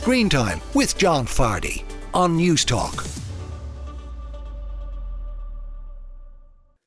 [0.00, 3.04] Screen Time with John Fardy on News Talk.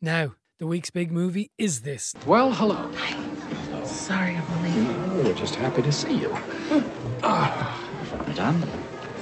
[0.00, 2.14] Now, the week's big movie is this.
[2.24, 2.90] Well, hello.
[2.96, 3.84] Hi.
[3.84, 5.22] Sorry I'm late.
[5.22, 6.30] We're just happy to see you.
[6.30, 7.20] Hmm.
[7.22, 7.78] Ah.
[8.26, 8.64] Madame,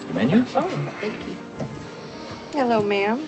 [0.06, 0.44] the menu?
[0.54, 1.36] Oh, thank you.
[2.52, 3.26] Hello, ma'am.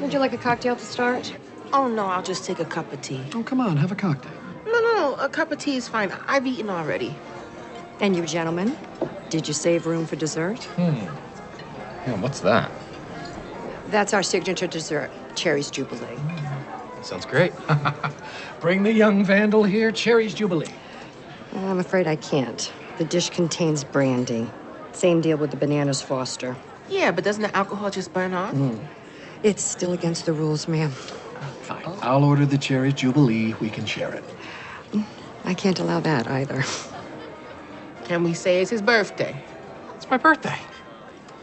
[0.00, 1.34] Would you like a cocktail to start?
[1.72, 3.24] Oh, no, I'll just take a cup of tea.
[3.34, 4.30] Oh, come on, have a cocktail.
[4.66, 6.12] No, no, no, a cup of tea is fine.
[6.28, 7.16] I've eaten already.
[7.98, 8.76] And you, gentlemen,
[9.30, 10.64] did you save room for dessert?
[10.76, 11.06] Hmm.
[12.06, 12.70] Yeah, what's that?
[13.88, 16.18] That's our signature dessert, Cherries Jubilee.
[17.02, 17.52] Sounds great.
[18.60, 20.72] Bring the young vandal here, Cherries Jubilee.
[21.54, 22.72] I'm afraid I can't.
[22.98, 24.50] The dish contains brandy.
[24.92, 26.56] Same deal with the bananas Foster.
[26.88, 28.54] Yeah, but doesn't the alcohol just burn off?
[29.42, 30.90] It's still against the rules, ma'am.
[30.90, 31.84] Fine.
[32.02, 33.54] I'll order the Cherries Jubilee.
[33.60, 34.24] We can share it.
[35.44, 36.64] I can't allow that either.
[38.06, 39.34] Can we say it's his birthday?
[39.96, 40.56] It's my birthday.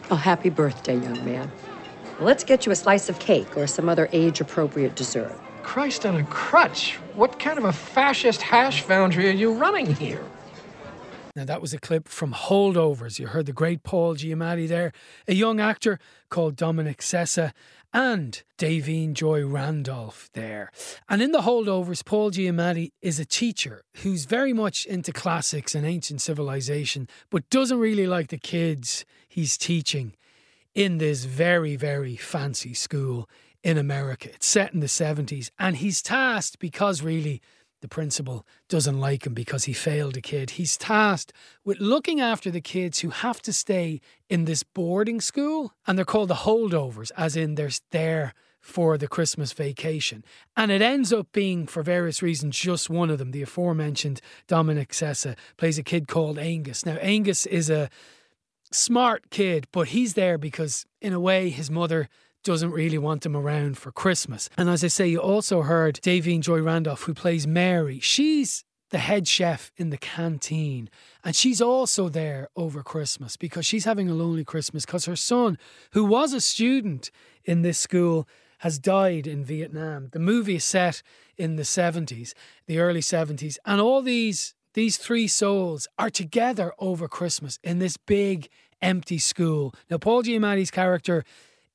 [0.09, 1.52] Oh, happy birthday, young man.
[2.22, 5.38] Let's get you a slice of cake or some other age appropriate dessert.
[5.61, 6.94] Christ on a crutch.
[7.16, 10.23] What kind of a fascist hash foundry are you running here?
[11.36, 13.17] Now, that was a clip from Holdovers.
[13.17, 14.92] You heard the great Paul Giamatti there,
[15.28, 15.98] a young actor
[16.30, 17.53] called Dominic Sessa,
[17.92, 20.72] and Da'Vine Joy Randolph there.
[21.09, 25.88] And in the Holdovers, Paul Giamatti is a teacher who's very much into classics and
[25.88, 30.16] ancient civilization, but doesn't really like the kids he's teaching
[30.76, 33.28] in this very, very fancy school
[33.64, 34.30] in America.
[34.30, 37.42] It's set in the 70s, and he's tasked because really
[37.84, 40.52] the principal doesn't like him because he failed a kid.
[40.52, 41.34] He's tasked
[41.66, 46.06] with looking after the kids who have to stay in this boarding school, and they're
[46.06, 50.23] called the holdovers, as in they're there for the Christmas vacation.
[50.56, 53.31] And it ends up being, for various reasons, just one of them.
[53.31, 56.86] The aforementioned Dominic Sessa plays a kid called Angus.
[56.86, 57.89] Now, Angus is a
[58.72, 62.08] smart kid, but he's there because, in a way, his mother
[62.44, 64.49] doesn't really want them around for Christmas.
[64.58, 67.99] And as I say, you also heard Da'Vine Joy Randolph, who plays Mary.
[67.99, 70.87] She's the head chef in the canteen.
[71.23, 75.58] And she's also there over Christmas because she's having a lonely Christmas because her son,
[75.93, 77.09] who was a student
[77.43, 78.27] in this school,
[78.60, 80.10] has died in Vietnam.
[80.14, 81.02] The movie is set
[81.37, 82.33] in the 70s,
[82.67, 87.98] the early 70s, and all these these three souls are together over Christmas in this
[87.98, 88.48] big
[88.81, 89.73] empty school.
[89.89, 91.23] Now Paul Giamatti's character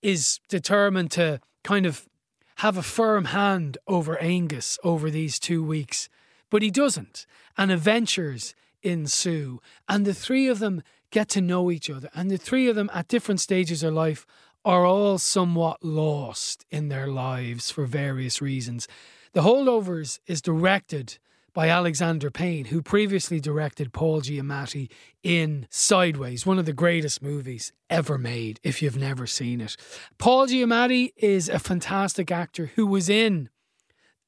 [0.03, 2.09] is determined to kind of
[2.57, 6.09] have a firm hand over Angus over these two weeks,
[6.51, 7.27] but he doesn't.
[7.57, 9.61] And adventures ensue.
[9.89, 12.11] And the three of them get to know each other.
[12.15, 14.27] And the three of them, at different stages of life,
[14.65, 18.89] are all somewhat lost in their lives for various reasons.
[19.33, 21.19] The Holdovers is directed
[21.59, 24.89] by Alexander Payne, who previously directed Paul Giamatti
[25.25, 29.77] in Sideways, one of the greatest movies ever made, if you've never seen it.
[30.19, 33.49] Paul Giamatti is a fantastic actor who was in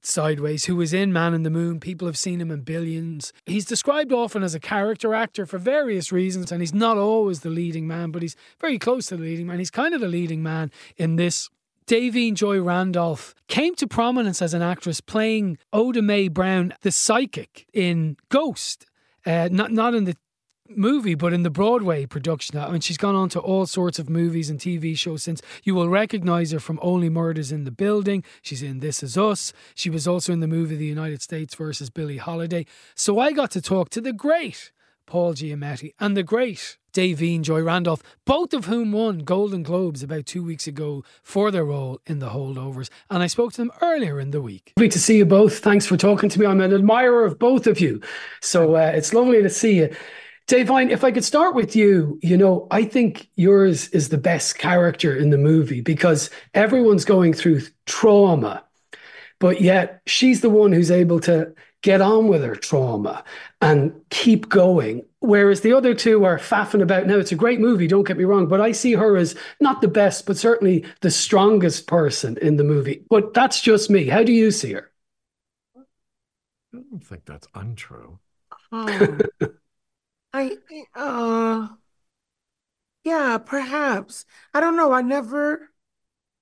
[0.02, 1.78] Sideways, who was in Man in the Moon.
[1.78, 3.32] People have seen him in billions.
[3.46, 7.48] He's described often as a character actor for various reasons, and he's not always the
[7.48, 9.60] leading man, but he's very close to the leading man.
[9.60, 11.48] He's kind of the leading man in this
[11.90, 17.66] Da'Vine Joy Randolph came to prominence as an actress playing Oda Mae Brown, the psychic
[17.72, 18.86] in Ghost.
[19.26, 20.14] Uh, not not in the
[20.68, 22.56] movie, but in the Broadway production.
[22.60, 25.42] I mean, she's gone on to all sorts of movies and TV shows since.
[25.64, 28.22] You will recognize her from Only Murders in the Building.
[28.40, 29.52] She's in This Is Us.
[29.74, 32.66] She was also in the movie The United States versus Billie Holiday.
[32.94, 34.70] So I got to talk to the great
[35.10, 40.24] Paul Giamatti and the great Da'Vine Joy Randolph, both of whom won Golden Globes about
[40.24, 42.90] two weeks ago for their role in The Holdovers.
[43.10, 44.72] And I spoke to them earlier in the week.
[44.76, 45.58] Lovely to see you both.
[45.58, 46.46] Thanks for talking to me.
[46.46, 48.00] I'm an admirer of both of you.
[48.40, 49.96] So uh, it's lovely to see you.
[50.46, 54.58] Da'Vine, if I could start with you, you know, I think yours is the best
[54.58, 58.62] character in the movie because everyone's going through trauma,
[59.40, 61.52] but yet she's the one who's able to
[61.82, 63.24] get on with her trauma
[63.60, 65.04] and keep going.
[65.20, 67.06] Whereas the other two are faffing about.
[67.06, 69.80] Now, it's a great movie, don't get me wrong, but I see her as not
[69.80, 73.04] the best, but certainly the strongest person in the movie.
[73.08, 74.06] But that's just me.
[74.06, 74.90] How do you see her?
[75.76, 78.18] I don't think that's untrue.
[78.72, 79.18] Oh.
[80.32, 80.56] I,
[80.94, 81.68] uh,
[83.04, 84.24] yeah, perhaps.
[84.54, 84.92] I don't know.
[84.92, 85.68] I never,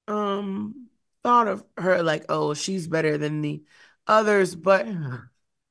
[0.07, 0.89] um,
[1.23, 3.63] thought of her like, oh, she's better than the
[4.07, 4.87] others, but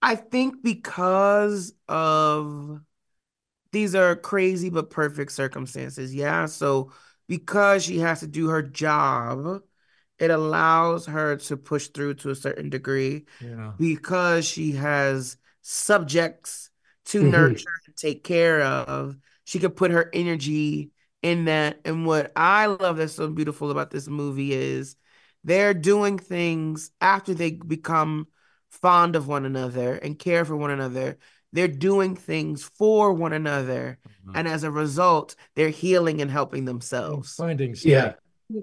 [0.02, 2.82] I think because of
[3.72, 6.14] these are crazy but perfect circumstances.
[6.16, 6.46] Yeah.
[6.48, 6.92] So
[7.28, 9.62] because she has to do her job,
[10.20, 13.74] it allows her to push through to a certain degree Yeah.
[13.78, 16.70] because she has subjects
[17.06, 17.28] to Mhm.
[17.28, 19.18] nurture and take care of.
[19.46, 20.92] She could put her energy
[21.22, 21.80] in that.
[21.86, 24.96] And what I love that's so beautiful about this movie is
[25.44, 28.28] they're doing things after they become
[28.82, 31.18] fond of one another and care for one another.
[31.54, 34.00] They're doing things for one another.
[34.26, 34.32] Mhm.
[34.36, 37.36] And as a result, they're healing and helping themselves.
[37.36, 38.14] Finding Yeah.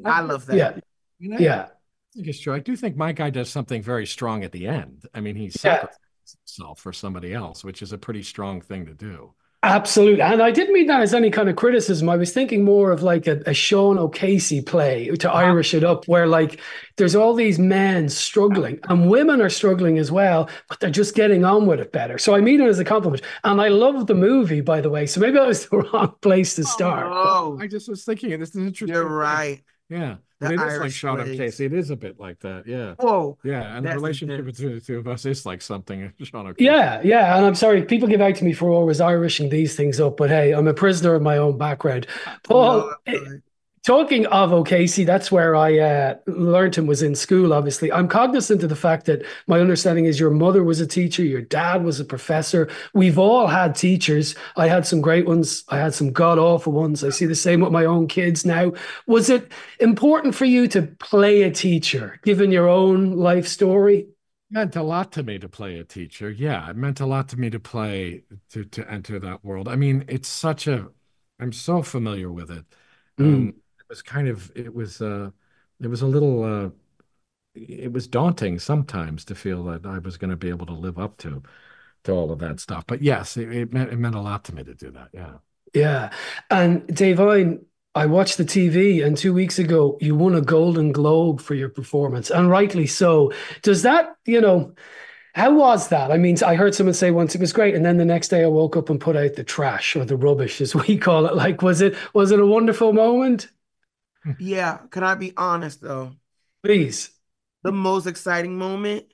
[0.05, 0.56] I love that.
[0.56, 0.78] Yeah.
[1.19, 1.62] You know, Yeah.
[1.62, 2.55] I think it's true.
[2.55, 5.06] I do think my guy does something very strong at the end.
[5.14, 5.50] I mean, he Yeah.
[5.50, 9.34] sacrifices himself for somebody else, which is a pretty strong thing to do.
[9.64, 10.20] Absolutely.
[10.20, 12.11] And I didn't mean that as any kind of criticism.
[12.11, 15.38] I was thinking more of like a, a Sean O'Casey play to uh-huh.
[15.38, 16.61] Irish it up, where like
[16.99, 21.46] there's all these men struggling and women are struggling as well, but they're just getting
[21.46, 22.19] on with it better.
[22.19, 23.22] So I mean it as a compliment.
[23.43, 25.06] And I love the movie, by the way.
[25.06, 27.06] So maybe that was the wrong place to start.
[27.11, 28.94] Oh, I just was thinking this is an interesting.
[28.94, 29.12] you're thing.
[29.12, 29.64] right.
[29.88, 30.16] Yeah.
[30.40, 31.40] The And it is like Irish Sean ways.
[31.40, 31.64] O'Casey.
[31.66, 32.66] It is a bit like that.
[32.66, 32.94] Yeah.
[32.98, 33.38] Whoa.
[33.44, 33.76] Yeah.
[33.76, 34.58] And the relationship intense.
[34.58, 36.64] between the two of us is like something Sean O'Casey.
[36.64, 37.36] Yeah, yeah.
[37.36, 40.31] And I'm sorry, people give out to me for always Irishing these things up, but
[40.31, 42.06] hey, I'm a prisoner of my own background.
[42.26, 43.42] Oh, Paul, No, I'm
[43.84, 47.92] Talking of O'Casey, that's where I uh, learned him was in school, obviously.
[47.92, 51.42] I'm cognizant of the fact that my understanding is your mother was a teacher, your
[51.42, 52.70] dad was a professor.
[52.94, 54.36] We've all had teachers.
[54.56, 57.04] I had some great ones, I had some god awful ones.
[57.04, 58.72] I see the same with my own kids now.
[59.06, 64.06] Was it important for you to play a teacher, given your own life story?
[64.50, 66.30] meant a lot to me to play a teacher.
[66.30, 69.69] Yeah, it meant a lot to me to play to to enter that world.
[69.69, 70.88] I mean, it's such a
[71.38, 72.64] I'm so familiar with it.
[73.19, 73.54] Um, it
[73.94, 75.31] was kind of it was uh
[75.81, 76.70] it was a little uh
[77.55, 80.99] it was daunting sometimes to feel that I was going to be able to live
[80.99, 81.43] up to
[82.05, 82.85] to all of that stuff.
[82.87, 85.08] But yes, it, it meant it meant a lot to me to do that.
[85.12, 85.35] Yeah.
[85.75, 86.12] Yeah.
[86.50, 87.64] And Da'Vine,
[87.94, 91.69] I watched the TV, and two weeks ago, you won a Golden Globe for your
[91.69, 93.32] performance, and rightly so.
[93.62, 94.75] Does that, you know,
[95.35, 96.12] how was that?
[96.12, 98.44] I mean, I heard someone say once it was great, and then the next day
[98.44, 101.35] I woke up and put out the trash or the rubbish, as we call it.
[101.37, 103.49] Like, was it was it a wonderful moment?
[104.38, 106.15] Yeah, can I be honest though?
[106.62, 107.11] Please.
[107.62, 109.06] The most exciting moment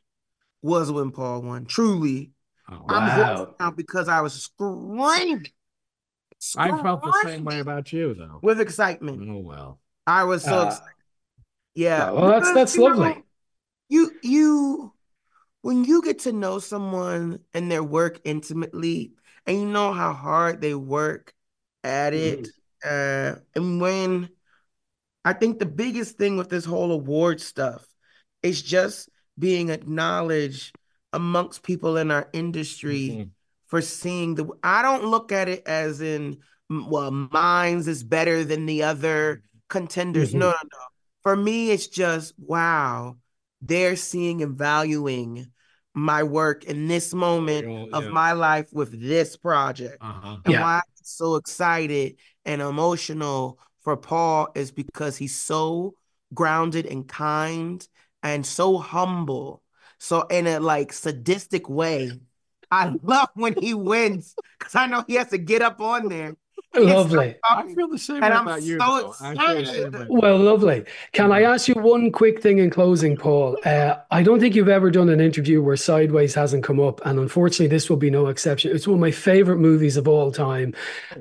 [0.63, 1.67] was when Paul won.
[1.67, 2.33] Truly,
[2.69, 3.55] Oh, I'm Wow.
[3.61, 5.47] out because I was screaming,
[6.57, 8.41] I felt the same way about you though.
[8.43, 9.29] with excitement.
[9.31, 9.81] Oh well.
[10.07, 10.95] I was so Uh, excited.
[11.75, 13.25] Yeah, well, that's that's you know, lovely.
[13.89, 14.93] You you
[15.63, 19.13] when you get to know someone and their work intimately,
[19.47, 21.35] and you know how hard they work
[21.85, 22.49] at it,
[22.85, 24.31] uh, and when
[25.25, 27.87] I think the biggest thing with this whole award stuff
[28.43, 29.09] is just
[29.39, 30.75] being acknowledged
[31.13, 33.31] amongst people in our industry Mhm.
[33.67, 34.49] for seeing the.
[34.63, 36.39] I don't look at it as in,
[36.69, 40.33] well, mine's is better than the other contenders.
[40.33, 40.39] Mhm.
[40.39, 40.79] No, no, no.
[41.23, 43.19] For me, it's just wow,
[43.61, 45.53] they're seeing and valuing
[45.93, 49.99] my work in this moment Oh, of my life with this project.
[50.01, 50.39] Uh-huh.
[50.45, 50.63] And Yeah.
[50.63, 53.59] why I'm so excited and emotional
[53.91, 55.95] for Paul is because he's so
[56.33, 57.87] grounded and kind
[58.23, 59.63] and so humble.
[59.99, 62.13] So in a like sadistic way,
[62.71, 66.27] I love when he wins because I know he has to get up on there.
[66.29, 66.37] and
[66.75, 67.35] start Lovely.
[67.43, 68.79] I feel the same And way I'm about you.
[68.79, 69.15] so though.
[69.21, 70.07] I feel the excited.
[70.09, 70.85] Well, lovely.
[71.13, 73.59] Can I ask you one quick thing in closing, Paul?
[73.65, 77.19] Uh, I don't think you've ever done an interview where Sideways hasn't come up, and
[77.19, 78.75] unfortunately, this will be no exception.
[78.75, 80.75] It's one of my favorite movies of all time.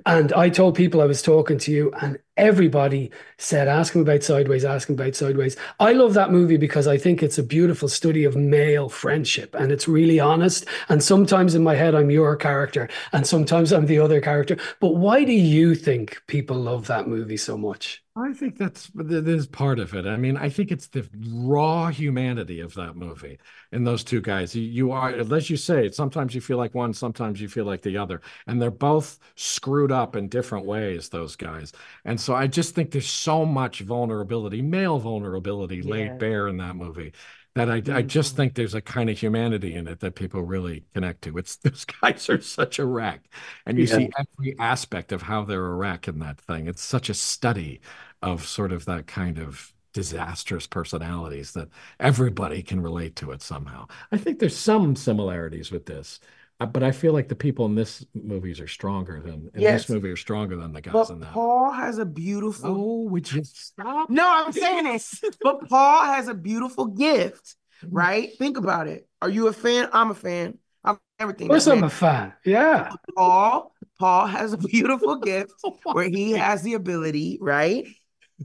[0.06, 4.24] And I told people I was talking to you, and everybody said, Ask him about
[4.24, 5.56] Sideways, ask him about Sideways.
[5.80, 9.72] I love that movie because I think it's a beautiful study of male friendship, and
[9.72, 10.66] it's really honest.
[10.88, 14.58] And sometimes in my head, I'm your character, and sometimes I'm the other character.
[14.80, 18.04] But why do you think people love that movie so much?
[18.22, 20.06] I think that's that is part of it.
[20.06, 23.38] I mean, I think it's the raw humanity of that movie
[23.72, 24.56] and those two guys.
[24.56, 27.82] You, you are, as you say, sometimes you feel like one, sometimes you feel like
[27.82, 31.10] the other, and they're both screwed up in different ways.
[31.10, 31.72] Those guys,
[32.04, 35.92] and so I just think there's so much vulnerability, male vulnerability, Yeah.
[35.92, 37.14] laid bare in that movie.
[37.56, 38.08] That I, I mm-hmm.
[38.08, 41.38] just think there's a kind of humanity in it that people really connect to.
[41.38, 43.22] It's those guys are such a wreck,
[43.66, 43.98] and you Yeah.
[43.98, 46.68] see every aspect of how they're a wreck in that thing.
[46.68, 47.82] It's such a study
[48.22, 53.88] of sort of that kind of disastrous personalities that everybody can relate to it somehow.
[54.12, 56.20] I think there's some similarities with this,
[56.62, 59.82] Uh, but I feel like the people in this movies are stronger than in Yes.
[59.84, 61.32] this movie are stronger than the guys But in that.
[61.32, 64.10] Paul has a beautiful Oh, would you stop?
[64.10, 65.24] No, I'm saying this.
[65.42, 67.56] But Paul has a beautiful gift,
[67.88, 68.30] right?
[68.38, 69.08] Think about it.
[69.22, 69.90] Are you a fan?
[69.94, 70.58] I'm a fan.
[70.84, 71.48] I'm everything.
[71.48, 72.34] Of course, I'm a fan.
[72.46, 72.92] Yeah.
[73.16, 77.86] Paul, Paul has a beautiful gift where he has the ability, right,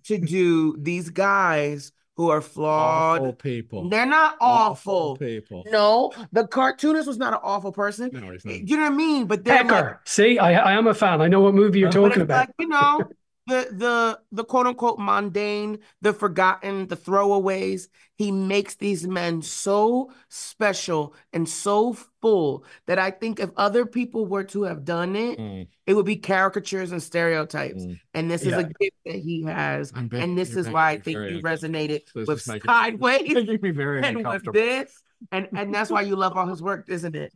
[0.04, 3.21] to do these guys who are flawed.
[3.21, 3.88] Awful people.
[3.88, 5.16] They're not awful.
[5.16, 5.64] people.
[5.71, 8.11] No, the cartoonist was not an awful person.
[8.12, 8.68] No, he's not.
[8.68, 9.26] You know what I mean?
[9.26, 11.21] But they're like, See, I, I am a fan.
[11.21, 12.49] I know what movie you're talking about.
[12.49, 13.02] like, you know,
[13.47, 17.89] the the the quote unquote mundane, the forgotten, the throwaways.
[18.17, 24.25] He makes these men so special and so full that I think if other people
[24.27, 27.83] were to have done it, Mm, it would be caricatures and stereotypes.
[27.85, 27.99] mm.
[28.15, 29.91] And this is a gift that he has.
[29.91, 34.25] Big- And this is why I think you resonated This with Sideways me very and
[34.25, 35.03] with this.
[35.33, 37.33] And and that's why you love all his work, isn't it?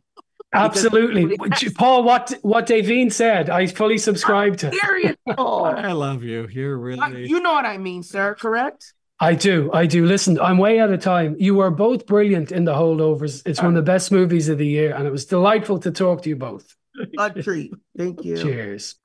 [0.53, 1.25] Absolutely.
[1.25, 4.73] Because- Paul, what what Da'Vine said, I fully subscribe to.
[4.73, 5.15] Serious.
[5.37, 6.47] Oh, I love you.
[6.51, 6.79] You're uh,
[7.09, 7.27] really.
[7.27, 8.93] you know what I mean, sir, correct?
[9.19, 9.69] I do.
[9.73, 10.05] I do.
[10.05, 11.35] Listen, I'm way out of time.
[11.39, 13.45] You are both brilliant in The Holdovers.
[13.45, 16.21] It's one of the best movies of the year, and it was delightful to talk
[16.23, 16.73] to you both.
[17.17, 17.73] A treat.
[17.97, 18.37] Thank you.
[18.37, 18.95] Cheers.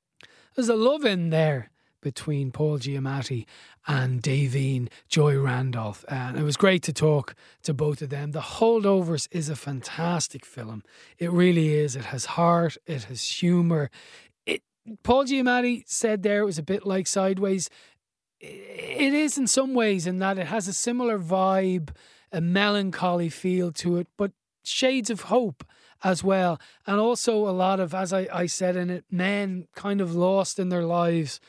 [0.55, 1.69] There's a love in there
[2.05, 3.47] between Paul Giamatti
[3.87, 6.05] and Da'Vine Joy Randolph.
[6.07, 7.33] And it was great to talk
[7.63, 8.31] to both of them.
[8.31, 10.83] The Holdovers is a fantastic film.
[11.17, 11.95] It really is.
[11.95, 13.89] It has heart, it has humour.
[14.45, 14.61] It
[15.01, 17.71] Paul Giamatti said there it was a bit like Sideways.
[18.39, 21.89] It is in some ways in that it has a similar vibe,
[22.31, 24.31] a melancholy feel to it, but
[24.63, 25.63] shades of hope
[26.03, 26.61] as well.
[26.85, 30.59] And also a lot of, as I, I said in it, men kind of lost
[30.59, 31.39] in their lives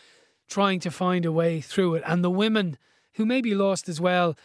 [0.49, 2.03] trying to find a way through it.
[2.07, 2.79] And the women
[3.15, 4.37] who may be lost as well,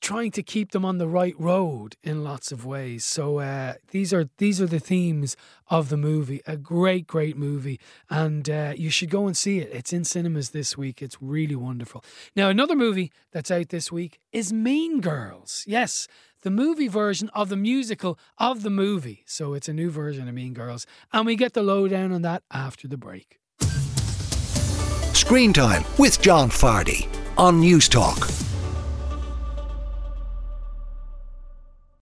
[0.00, 3.04] trying to keep them on the right road in lots of ways.
[3.04, 5.36] So uh, these are these are the themes
[5.68, 6.42] of the movie.
[6.46, 9.70] A great, great movie, and uh, you should go and see it.
[9.72, 11.02] It's in cinemas this week.
[11.02, 12.04] It's really wonderful.
[12.34, 15.64] Now, another movie that's out this week is Mean Girls.
[15.66, 16.08] Yes,
[16.42, 19.24] the movie version of the musical of the movie.
[19.26, 22.42] So it's a new version of Mean Girls, and we get the lowdown on that
[22.50, 23.40] after the break.
[25.26, 28.45] Screen Time with John Fardy on News Talk.